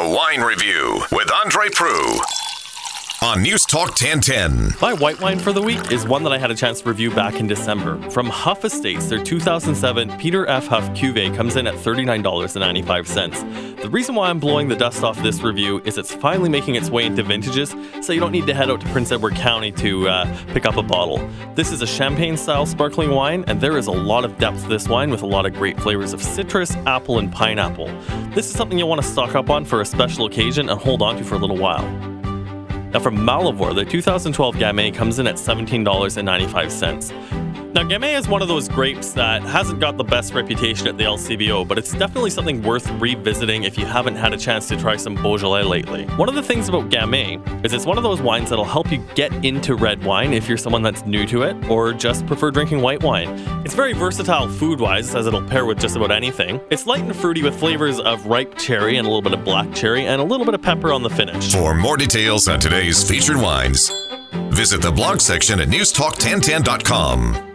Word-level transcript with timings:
The 0.00 0.08
Wine 0.08 0.40
Review 0.40 1.02
with 1.12 1.30
Andre 1.30 1.68
Proulx 1.68 2.43
on 3.24 3.42
News 3.42 3.64
Talk 3.64 3.88
1010. 3.88 4.74
My 4.82 4.92
white 4.92 5.18
wine 5.18 5.38
for 5.38 5.50
the 5.50 5.62
week 5.62 5.90
is 5.90 6.06
one 6.06 6.24
that 6.24 6.32
I 6.32 6.36
had 6.36 6.50
a 6.50 6.54
chance 6.54 6.82
to 6.82 6.88
review 6.90 7.10
back 7.10 7.40
in 7.40 7.46
December. 7.46 7.98
From 8.10 8.26
Huff 8.26 8.66
Estates, 8.66 9.08
their 9.08 9.22
2007 9.22 10.18
Peter 10.18 10.46
F. 10.46 10.66
Huff 10.66 10.90
Cuvée 10.90 11.34
comes 11.34 11.56
in 11.56 11.66
at 11.66 11.74
$39.95. 11.74 13.80
The 13.80 13.88
reason 13.88 14.14
why 14.14 14.28
I'm 14.28 14.38
blowing 14.38 14.68
the 14.68 14.76
dust 14.76 15.02
off 15.02 15.16
this 15.22 15.40
review 15.40 15.80
is 15.86 15.96
it's 15.96 16.14
finally 16.14 16.50
making 16.50 16.74
its 16.74 16.90
way 16.90 17.06
into 17.06 17.22
vintages, 17.22 17.74
so 18.02 18.12
you 18.12 18.20
don't 18.20 18.30
need 18.30 18.46
to 18.46 18.52
head 18.52 18.70
out 18.70 18.82
to 18.82 18.86
Prince 18.88 19.10
Edward 19.10 19.36
County 19.36 19.72
to 19.72 20.06
uh, 20.06 20.44
pick 20.48 20.66
up 20.66 20.76
a 20.76 20.82
bottle. 20.82 21.26
This 21.54 21.72
is 21.72 21.80
a 21.80 21.86
champagne 21.86 22.36
style 22.36 22.66
sparkling 22.66 23.10
wine, 23.10 23.42
and 23.46 23.58
there 23.58 23.78
is 23.78 23.86
a 23.86 23.92
lot 23.92 24.26
of 24.26 24.38
depth 24.38 24.64
to 24.64 24.68
this 24.68 24.86
wine 24.86 25.10
with 25.10 25.22
a 25.22 25.26
lot 25.26 25.46
of 25.46 25.54
great 25.54 25.80
flavors 25.80 26.12
of 26.12 26.22
citrus, 26.22 26.76
apple, 26.84 27.18
and 27.18 27.32
pineapple. 27.32 27.86
This 28.34 28.50
is 28.50 28.52
something 28.52 28.78
you'll 28.78 28.90
want 28.90 29.00
to 29.00 29.08
stock 29.08 29.34
up 29.34 29.48
on 29.48 29.64
for 29.64 29.80
a 29.80 29.86
special 29.86 30.26
occasion 30.26 30.68
and 30.68 30.78
hold 30.78 31.00
on 31.00 31.16
to 31.16 31.24
for 31.24 31.36
a 31.36 31.38
little 31.38 31.58
while. 31.58 32.13
Now, 32.94 33.00
from 33.00 33.16
Malivoire, 33.16 33.74
the 33.74 33.84
2012 33.84 34.54
Gamay 34.54 34.94
comes 34.94 35.18
in 35.18 35.26
at 35.26 35.34
$17.95. 35.34 37.43
Now, 37.74 37.82
Gamay 37.82 38.16
is 38.16 38.28
one 38.28 38.40
of 38.40 38.46
those 38.46 38.68
grapes 38.68 39.10
that 39.14 39.42
hasn't 39.42 39.80
got 39.80 39.96
the 39.96 40.04
best 40.04 40.32
reputation 40.32 40.86
at 40.86 40.96
the 40.96 41.02
LCBO, 41.02 41.66
but 41.66 41.76
it's 41.76 41.90
definitely 41.90 42.30
something 42.30 42.62
worth 42.62 42.88
revisiting 43.00 43.64
if 43.64 43.76
you 43.76 43.84
haven't 43.84 44.14
had 44.14 44.32
a 44.32 44.36
chance 44.36 44.68
to 44.68 44.76
try 44.76 44.94
some 44.94 45.16
Beaujolais 45.16 45.64
lately. 45.64 46.04
One 46.14 46.28
of 46.28 46.36
the 46.36 46.42
things 46.42 46.68
about 46.68 46.88
Gamay 46.88 47.64
is 47.66 47.72
it's 47.72 47.84
one 47.84 47.96
of 47.96 48.04
those 48.04 48.22
wines 48.22 48.50
that'll 48.50 48.64
help 48.64 48.92
you 48.92 48.98
get 49.16 49.32
into 49.44 49.74
red 49.74 50.04
wine 50.04 50.32
if 50.32 50.48
you're 50.48 50.56
someone 50.56 50.82
that's 50.82 51.04
new 51.04 51.26
to 51.26 51.42
it 51.42 51.68
or 51.68 51.92
just 51.92 52.24
prefer 52.28 52.52
drinking 52.52 52.80
white 52.80 53.02
wine. 53.02 53.28
It's 53.64 53.74
very 53.74 53.92
versatile 53.92 54.48
food 54.48 54.78
wise, 54.78 55.12
as 55.16 55.26
it'll 55.26 55.42
pair 55.42 55.64
with 55.64 55.80
just 55.80 55.96
about 55.96 56.12
anything. 56.12 56.60
It's 56.70 56.86
light 56.86 57.02
and 57.02 57.16
fruity 57.16 57.42
with 57.42 57.58
flavors 57.58 57.98
of 57.98 58.24
ripe 58.26 58.56
cherry 58.56 58.98
and 58.98 59.04
a 59.04 59.10
little 59.10 59.20
bit 59.20 59.32
of 59.36 59.42
black 59.42 59.74
cherry 59.74 60.06
and 60.06 60.22
a 60.22 60.24
little 60.24 60.46
bit 60.46 60.54
of 60.54 60.62
pepper 60.62 60.92
on 60.92 61.02
the 61.02 61.10
finish. 61.10 61.52
For 61.52 61.74
more 61.74 61.96
details 61.96 62.46
on 62.46 62.60
today's 62.60 63.02
featured 63.02 63.38
wines, 63.38 63.90
visit 64.50 64.80
the 64.80 64.92
blog 64.92 65.20
section 65.20 65.58
at 65.58 65.66
newstalk1010.com. 65.66 67.53